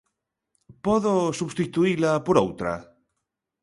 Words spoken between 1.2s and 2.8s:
substituíla por outra?